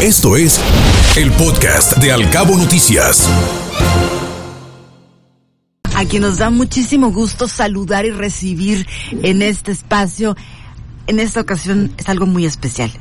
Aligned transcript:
Esto 0.00 0.36
es 0.36 0.60
el 1.16 1.32
podcast 1.32 1.96
de 1.96 2.12
Alcabo 2.12 2.56
Noticias. 2.56 3.28
A 5.92 6.04
quien 6.04 6.22
nos 6.22 6.38
da 6.38 6.50
muchísimo 6.50 7.10
gusto 7.10 7.48
saludar 7.48 8.06
y 8.06 8.12
recibir 8.12 8.86
en 9.10 9.42
este 9.42 9.72
espacio. 9.72 10.36
En 11.08 11.18
esta 11.18 11.40
ocasión 11.40 11.92
es 11.96 12.08
algo 12.08 12.26
muy 12.26 12.46
especial. 12.46 12.92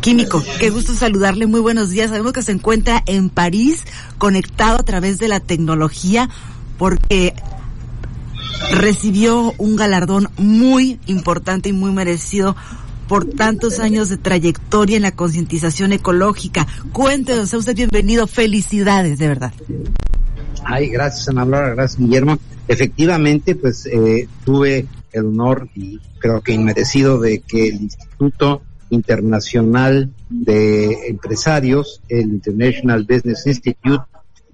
Químico, 0.00 0.42
qué 0.58 0.70
gusto 0.70 0.92
saludarle, 0.92 1.46
muy 1.46 1.60
buenos 1.60 1.90
días. 1.90 2.10
Sabemos 2.10 2.32
que 2.32 2.42
se 2.42 2.50
encuentra 2.50 3.00
en 3.06 3.30
París, 3.30 3.84
conectado 4.18 4.78
a 4.80 4.82
través 4.82 5.20
de 5.20 5.28
la 5.28 5.38
tecnología, 5.38 6.28
porque 6.78 7.32
recibió 8.72 9.54
un 9.56 9.76
galardón 9.76 10.30
muy 10.36 10.98
importante 11.06 11.68
y 11.68 11.72
muy 11.72 11.92
merecido 11.92 12.56
por 13.08 13.24
tantos 13.24 13.80
años 13.80 14.10
de 14.10 14.18
trayectoria 14.18 14.96
en 14.96 15.02
la 15.02 15.12
concientización 15.12 15.92
ecológica. 15.92 16.66
Cuéntenos, 16.92 17.48
sea 17.48 17.58
usted 17.58 17.74
bienvenido, 17.74 18.26
felicidades, 18.26 19.18
de 19.18 19.28
verdad. 19.28 19.52
Ay, 20.64 20.88
gracias 20.88 21.28
Ana 21.28 21.44
Laura, 21.44 21.70
gracias 21.70 21.98
Guillermo. 21.98 22.38
Efectivamente, 22.68 23.54
pues 23.54 23.86
eh, 23.86 24.28
tuve 24.44 24.86
el 25.12 25.24
honor 25.24 25.68
y 25.74 25.98
creo 26.18 26.42
que 26.42 26.52
inmerecido 26.52 27.18
de 27.18 27.40
que 27.40 27.68
el 27.68 27.76
Instituto 27.76 28.62
Internacional 28.90 30.12
de 30.28 31.08
Empresarios, 31.08 32.02
el 32.08 32.24
International 32.24 33.06
Business 33.08 33.46
Institute, 33.46 34.04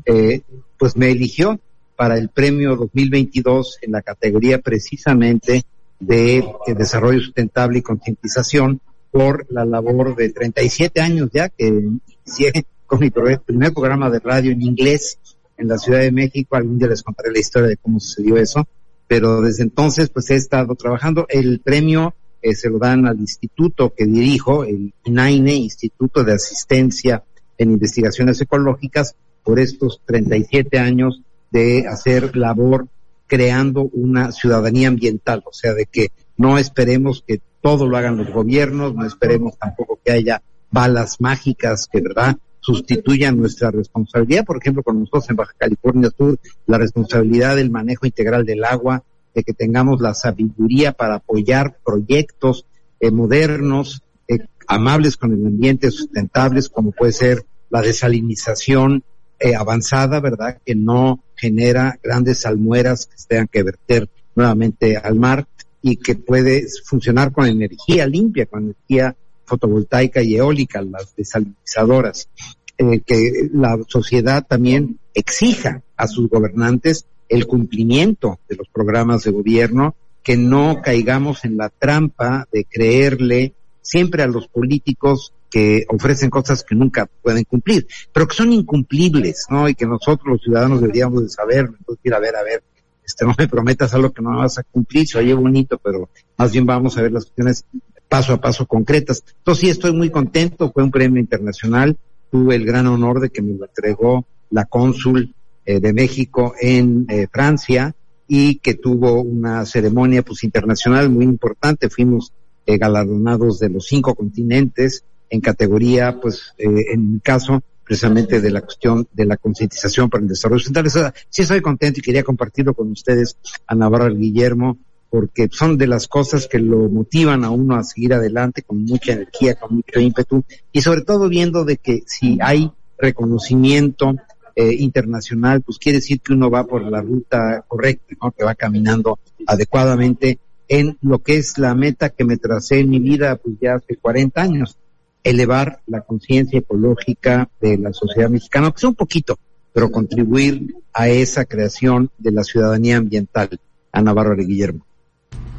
eh, 0.07 0.43
pues 0.79 0.97
me 0.97 1.11
eligió 1.11 1.59
para 1.97 2.17
el 2.19 2.29
premio 2.29 2.77
2022 2.77 3.79
en 3.83 3.93
la 3.93 4.03
categoría 4.03 4.61
precisamente 4.61 5.65
de, 6.07 6.39
eh, 6.39 6.75
desarrollo 6.75 7.21
sustentable 7.21 7.79
y 7.79 7.83
concientización 7.83 8.81
por 9.11 9.47
la 9.51 9.65
labor 9.65 10.17
de 10.17 10.31
37 10.31 11.01
años 11.01 11.31
ya 11.33 11.49
que 11.49 11.67
inicié 11.67 12.67
con 12.87 13.01
mi 13.01 13.11
primer 13.11 13.73
programa 13.73 14.11
de 14.11 14.19
radio 14.19 14.53
en 14.53 14.63
inglés 14.63 15.19
en 15.57 15.69
la 15.69 15.79
Ciudad 15.79 16.01
de 16.01 16.13
México. 16.13 16.57
Algún 16.57 16.79
día 16.79 16.89
les 16.89 17.03
contaré 17.03 17.33
la 17.33 17.39
historia 17.39 17.69
de 17.69 17.77
cómo 17.77 18.01
sucedió 18.01 18.37
eso. 18.37 18.67
Pero 19.07 19.41
desde 19.41 19.63
entonces 19.63 20.09
pues 20.11 20.31
he 20.31 20.35
estado 20.37 20.75
trabajando. 20.75 21.27
El 21.29 21.61
premio 21.61 22.15
eh, 22.43 22.55
se 22.55 22.71
lo 22.71 22.79
dan 22.79 23.07
al 23.07 23.21
instituto 23.21 23.93
que 23.95 24.05
dirijo, 24.07 24.65
el 24.65 24.93
INAINE, 25.05 25.55
Instituto 25.55 26.25
de 26.25 26.35
Asistencia 26.35 27.23
en 27.57 27.71
Investigaciones 27.71 28.41
Ecológicas, 28.41 29.15
por 29.45 29.61
estos 29.61 30.01
37 30.07 30.79
años 30.79 31.21
de 31.51 31.87
hacer 31.87 32.37
labor 32.37 32.89
creando 33.27 33.83
una 33.93 34.33
ciudadanía 34.33 34.89
ambiental, 34.89 35.43
o 35.47 35.53
sea, 35.53 35.75
de 35.75 35.87
que 35.87 36.09
no 36.37 36.59
esperemos 36.59 37.25
que 37.27 37.41
todo 37.63 37.89
lo 37.89 37.97
hagan 37.97 38.17
los 38.17 38.31
gobiernos, 38.31 38.95
no 38.95 39.07
esperemos 39.07 39.57
tampoco 39.59 39.99
que 40.05 40.13
haya 40.13 40.43
balas 40.71 41.21
mágicas 41.21 41.89
que, 41.91 42.01
¿verdad?, 42.01 42.37
sustituyan 42.61 43.37
nuestra 43.37 43.71
responsabilidad. 43.71 44.45
Por 44.45 44.57
ejemplo, 44.57 44.83
con 44.83 44.99
nosotros 44.99 45.29
en 45.31 45.37
Baja 45.37 45.53
California 45.57 46.11
Sur, 46.17 46.39
la 46.67 46.79
responsabilidad 46.79 47.57
del 47.57 47.71
manejo 47.71 48.07
integral 48.07 48.45
del 48.47 48.65
agua, 48.65 49.05
de 49.35 49.43
que 49.43 49.53
tengamos 49.53 50.01
la 50.01 50.15
sabiduría 50.15 50.93
para 50.93 51.17
apoyar 51.17 51.77
proyectos 51.85 52.67
eh, 53.01 53.11
modernos, 53.11 54.03
eh, 54.29 54.39
amables 54.67 55.17
con 55.17 55.33
el 55.33 55.47
ambiente, 55.47 55.91
sustentables, 55.91 56.69
como 56.69 56.93
puede 56.93 57.13
ser 57.13 57.45
la 57.69 57.83
desalinización, 57.83 59.05
eh, 59.39 59.55
avanzada, 59.55 60.21
¿verdad? 60.21 60.59
Que 60.65 60.75
no 60.75 61.21
genera 61.45 61.99
grandes 62.03 62.41
salmueras 62.41 63.05
que 63.07 63.19
se 63.19 63.29
tengan 63.29 63.49
que 63.49 63.63
verter 63.63 64.09
nuevamente 64.35 64.97
al 64.97 65.15
mar 65.15 65.47
y 65.83 65.97
que 65.97 66.15
puede 66.15 66.67
funcionar 66.87 67.33
con 67.33 67.47
energía 67.47 68.07
limpia, 68.07 68.47
con 68.47 68.65
energía 68.65 69.15
fotovoltaica 69.45 70.23
y 70.23 70.37
eólica, 70.37 70.81
las 70.81 71.15
desalinizadoras. 71.15 72.31
Eh, 72.79 73.03
que 73.05 73.51
la 73.53 73.79
sociedad 73.87 74.47
también 74.49 74.99
exija 75.13 75.83
a 75.99 76.09
sus 76.09 76.31
gobernantes 76.31 77.05
el 77.29 77.47
cumplimiento 77.47 78.41
de 78.49 78.57
los 78.57 78.69
programas 78.69 79.25
de 79.25 79.31
gobierno, 79.31 79.95
que 80.23 80.39
no 80.39 80.81
caigamos 80.83 81.45
en 81.45 81.59
la 81.59 81.69
trampa 81.69 82.49
de 82.51 82.65
creerle 82.65 83.53
siempre 83.85 84.23
a 84.23 84.27
los 84.27 84.49
políticos 84.49 85.33
que 85.51 85.85
ofrecen 85.89 86.31
cosas 86.31 86.65
que 86.65 86.75
nunca 86.75 87.09
pueden 87.23 87.45
cumplir, 87.45 87.87
pero 88.13 88.27
que 88.27 88.35
son 88.35 88.53
incumplibles, 88.53 89.47
¿no? 89.51 89.69
Y 89.69 89.77
que 89.77 89.87
nosotros 89.87 90.27
los 90.27 90.43
ciudadanos 90.43 90.81
deberíamos 90.81 91.23
de 91.23 91.29
saber, 91.29 91.71
ir 92.03 92.15
a 92.15 92.19
ver, 92.19 92.35
a 92.35 92.43
ver, 92.43 92.65
este, 93.07 93.25
no 93.25 93.35
me 93.39 93.47
prometas 93.47 93.95
algo 93.95 94.11
que 94.11 94.23
no 94.23 94.39
vas 94.39 94.59
a 94.59 94.65
cumplir, 94.65 95.07
se 95.07 95.19
oye 95.19 95.35
bonito, 95.35 95.79
pero 95.79 96.09
más 96.37 96.51
bien 96.51 96.67
vamos 96.67 96.97
a 96.97 97.03
ver 97.03 97.13
las 97.13 97.27
cuestiones 97.27 97.65
paso 98.09 98.33
a 98.33 98.41
paso 98.41 98.67
concretas. 98.67 99.23
Entonces 99.39 99.61
sí 99.61 99.71
estoy 99.71 99.93
muy 99.93 100.11
contento, 100.11 100.73
fue 100.73 100.83
un 100.83 100.91
premio 100.91 101.21
internacional, 101.21 101.97
tuve 102.31 102.57
el 102.57 102.65
gran 102.65 102.87
honor 102.87 103.21
de 103.21 103.31
que 103.31 103.43
me 103.43 103.55
lo 103.55 103.67
entregó 103.67 104.27
la 104.51 104.65
cónsul 104.65 105.35
eh, 105.67 105.79
de 105.79 105.93
México 105.93 106.55
en 106.61 107.07
eh, 107.09 107.29
Francia 107.31 107.95
y 108.27 108.57
que 108.57 108.75
tuvo 108.75 109.21
una 109.21 109.65
ceremonia 109.67 110.23
pues 110.23 110.43
internacional 110.43 111.11
muy 111.11 111.25
importante, 111.27 111.91
fuimos 111.91 112.33
eh, 112.67 112.79
galardonados 112.79 113.59
de 113.59 113.69
los 113.69 113.87
cinco 113.87 114.15
continentes, 114.15 115.05
en 115.31 115.41
categoría, 115.41 116.21
pues, 116.21 116.55
eh, 116.59 116.93
en 116.93 117.15
mi 117.15 117.21
caso, 117.21 117.63
precisamente 117.85 118.41
de 118.41 118.51
la 118.51 118.63
cuestión 118.63 119.07
de 119.13 119.27
la 119.27 119.37
concientización 119.37 120.09
para 120.09 120.23
el 120.23 120.29
desarrollo 120.29 120.59
sustentable. 120.59 120.91
sí 121.29 121.43
estoy 121.43 121.61
contento 121.61 122.01
y 122.01 122.03
quería 122.03 122.23
compartirlo 122.23 122.75
con 122.75 122.91
ustedes, 122.91 123.37
a 123.67 123.75
Navarro 123.75 124.15
Guillermo, 124.15 124.79
porque 125.11 125.49
son 125.53 125.79
de 125.79 125.87
las 125.87 126.09
cosas 126.09 126.49
que 126.49 126.59
lo 126.59 126.89
motivan 126.89 127.45
a 127.45 127.51
uno 127.51 127.77
a 127.77 127.85
seguir 127.85 128.15
adelante 128.15 128.63
con 128.63 128.85
mucha 128.85 129.13
energía, 129.13 129.55
con 129.55 129.77
mucho 129.77 130.01
ímpetu, 130.01 130.43
y 130.73 130.81
sobre 130.81 131.03
todo 131.03 131.29
viendo 131.29 131.65
de 131.65 131.77
que 131.77 132.03
si 132.07 132.39
hay 132.41 132.73
reconocimiento 132.99 134.17
eh, 134.57 134.75
internacional, 134.79 135.63
pues 135.63 135.79
quiere 135.79 135.99
decir 135.99 136.21
que 136.21 136.33
uno 136.33 136.51
va 136.51 136.65
por 136.65 136.83
la 136.83 137.01
ruta 137.01 137.65
correcta, 137.69 138.15
¿no? 138.21 138.33
que 138.33 138.45
va 138.45 138.55
caminando 138.55 139.19
adecuadamente 139.47 140.39
en 140.69 140.99
lo 141.03 141.21
que 141.21 141.37
es 141.37 141.59
la 141.59 141.75
meta 141.75 142.11
que 142.11 142.25
me 142.25 142.37
tracé 142.37 142.81
en 142.81 142.91
mi 142.91 142.99
vida, 142.99 143.37
pues 143.37 143.57
ya 143.61 143.75
hace 143.75 143.97
40 143.97 144.41
años, 144.41 144.79
elevar 145.23 145.81
la 145.87 146.03
conciencia 146.03 146.59
ecológica 146.59 147.49
de 147.61 147.79
la 147.79 147.93
sociedad 147.93 148.29
mexicana, 148.29 148.71
que 148.71 148.81
sea 148.81 148.91
un 148.91 148.95
poquito, 148.95 149.39
pero 149.73 149.91
contribuir 149.91 150.75
a 150.93 151.09
esa 151.09 151.45
creación 151.45 152.11
de 152.19 152.33
la 152.33 152.45
ciudadanía 152.45 152.97
ambiental. 152.97 153.61
a 153.93 154.03
Navarro 154.03 154.35
de 154.35 154.45
Guillermo. 154.45 154.85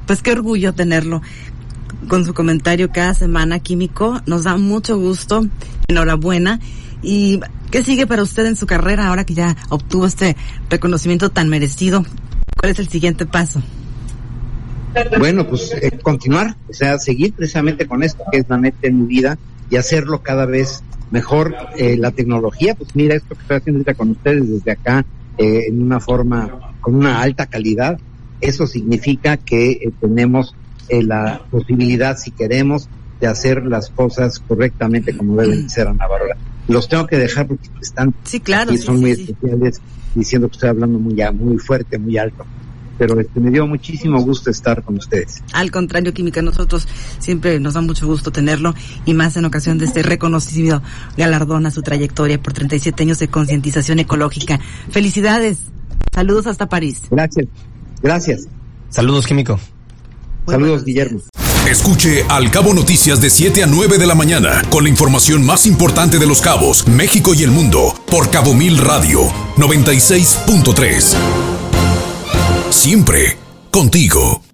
Pues 0.07 0.21
qué 0.21 0.33
orgullo 0.33 0.73
tenerlo 0.73 1.21
con 2.09 2.25
su 2.25 2.33
comentario 2.33 2.91
cada 2.91 3.13
semana, 3.13 3.59
Químico. 3.59 4.21
Nos 4.25 4.43
da 4.43 4.57
mucho 4.57 4.97
gusto. 4.97 5.47
Enhorabuena. 5.87 6.59
¿Y 7.01 7.39
qué 7.71 7.81
sigue 7.81 8.07
para 8.07 8.23
usted 8.23 8.45
en 8.45 8.55
su 8.55 8.65
carrera 8.65 9.07
ahora 9.07 9.25
que 9.25 9.35
ya 9.35 9.55
obtuvo 9.69 10.05
este 10.05 10.35
reconocimiento 10.69 11.29
tan 11.29 11.49
merecido? 11.49 12.05
¿Cuál 12.59 12.71
es 12.71 12.79
el 12.79 12.89
siguiente 12.89 13.25
paso? 13.25 13.61
Bueno, 15.19 15.47
pues 15.47 15.73
eh, 15.73 15.97
continuar, 16.01 16.55
o 16.69 16.73
sea, 16.73 16.97
seguir 16.97 17.33
precisamente 17.33 17.87
con 17.87 18.03
esto 18.03 18.23
que 18.31 18.39
es 18.39 18.45
la 18.49 18.57
meta 18.57 18.87
en 18.87 19.01
mi 19.01 19.07
vida 19.07 19.37
y 19.69 19.77
hacerlo 19.77 20.21
cada 20.21 20.45
vez 20.45 20.83
mejor. 21.11 21.55
Eh, 21.77 21.97
la 21.97 22.11
tecnología, 22.11 22.75
pues 22.75 22.95
mira, 22.95 23.15
esto 23.15 23.35
que 23.35 23.41
estoy 23.41 23.57
haciendo 23.57 23.79
ahorita 23.79 23.93
con 23.95 24.11
ustedes 24.11 24.49
desde 24.49 24.71
acá, 24.71 25.05
eh, 25.37 25.65
en 25.67 25.81
una 25.81 25.99
forma, 25.99 26.73
con 26.81 26.95
una 26.95 27.21
alta 27.21 27.45
calidad, 27.45 27.99
eso 28.41 28.67
significa 28.67 29.37
que 29.37 29.71
eh, 29.71 29.91
tenemos 29.99 30.55
la 30.89 31.41
posibilidad, 31.49 32.15
si 32.15 32.29
queremos, 32.29 32.87
de 33.19 33.25
hacer 33.25 33.65
las 33.65 33.89
cosas 33.89 34.37
correctamente 34.39 35.17
como 35.17 35.35
deben 35.35 35.67
ser, 35.67 35.87
Ana 35.87 36.05
Bárbara. 36.07 36.37
Los 36.67 36.87
tengo 36.87 37.07
que 37.07 37.17
dejar 37.17 37.47
porque 37.47 37.69
están 37.81 38.13
sí, 38.23 38.39
claro, 38.39 38.71
y 38.71 38.77
son 38.77 38.99
muy 38.99 39.11
especiales, 39.11 39.81
diciendo 40.13 40.47
que 40.47 40.53
estoy 40.53 40.69
hablando 40.69 40.99
muy, 40.99 41.15
muy 41.33 41.57
fuerte, 41.57 41.97
muy 41.97 42.17
alto 42.19 42.45
pero 42.97 43.19
este, 43.19 43.39
me 43.39 43.51
dio 43.51 43.67
muchísimo 43.67 44.21
gusto 44.21 44.49
estar 44.49 44.83
con 44.83 44.97
ustedes. 44.97 45.41
Al 45.53 45.71
contrario, 45.71 46.13
Química, 46.13 46.41
nosotros 46.41 46.87
siempre 47.19 47.59
nos 47.59 47.73
da 47.73 47.81
mucho 47.81 48.07
gusto 48.07 48.31
tenerlo 48.31 48.73
y 49.05 49.13
más 49.13 49.37
en 49.37 49.45
ocasión 49.45 49.77
de 49.77 49.85
este 49.85 50.03
reconocido 50.03 50.81
galardón 51.17 51.65
a 51.65 51.71
su 51.71 51.81
trayectoria 51.81 52.41
por 52.41 52.53
37 52.53 53.03
años 53.03 53.19
de 53.19 53.27
concientización 53.27 53.99
ecológica. 53.99 54.59
Felicidades. 54.89 55.59
Saludos 56.13 56.47
hasta 56.47 56.67
París. 56.69 57.01
Gracias. 57.11 57.47
Gracias. 58.01 58.47
Saludos, 58.89 59.27
Químico. 59.27 59.59
Saludos, 60.47 60.85
Guillermo. 60.85 61.21
Escuche 61.67 62.23
Al 62.29 62.51
Cabo 62.51 62.73
Noticias 62.75 63.19
de 63.21 63.31
7 63.31 63.63
a 63.63 63.67
9 63.67 63.97
de 63.97 64.05
la 64.05 64.13
mañana 64.13 64.61
con 64.69 64.83
la 64.83 64.89
información 64.89 65.43
más 65.43 65.65
importante 65.65 66.19
de 66.19 66.27
los 66.27 66.39
cabos, 66.39 66.87
México 66.87 67.33
y 67.33 67.41
el 67.41 67.49
mundo 67.49 67.91
por 68.05 68.29
Cabo 68.29 68.53
Mil 68.53 68.77
Radio 68.77 69.21
96.3 69.57 71.54
siempre 72.85 73.35
contigo. 73.71 74.44